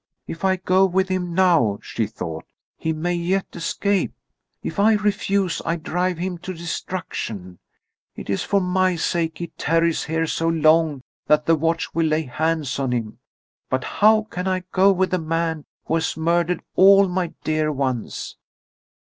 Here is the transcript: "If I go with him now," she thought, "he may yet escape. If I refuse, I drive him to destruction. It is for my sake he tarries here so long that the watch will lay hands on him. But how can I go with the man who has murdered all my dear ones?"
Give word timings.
"If 0.25 0.43
I 0.43 0.55
go 0.55 0.87
with 0.87 1.09
him 1.09 1.35
now," 1.35 1.77
she 1.83 2.07
thought, 2.07 2.45
"he 2.75 2.91
may 2.91 3.13
yet 3.13 3.45
escape. 3.53 4.13
If 4.63 4.79
I 4.79 4.93
refuse, 4.95 5.61
I 5.63 5.75
drive 5.75 6.17
him 6.17 6.39
to 6.39 6.55
destruction. 6.55 7.59
It 8.15 8.27
is 8.27 8.41
for 8.41 8.59
my 8.59 8.95
sake 8.95 9.37
he 9.37 9.49
tarries 9.59 10.05
here 10.05 10.25
so 10.25 10.47
long 10.47 11.03
that 11.27 11.45
the 11.45 11.53
watch 11.55 11.93
will 11.93 12.07
lay 12.07 12.23
hands 12.23 12.79
on 12.79 12.91
him. 12.91 13.19
But 13.69 13.83
how 13.83 14.23
can 14.23 14.47
I 14.47 14.61
go 14.71 14.91
with 14.91 15.11
the 15.11 15.19
man 15.19 15.65
who 15.85 15.93
has 15.93 16.17
murdered 16.17 16.63
all 16.73 17.07
my 17.07 17.35
dear 17.43 17.71
ones?" 17.71 18.37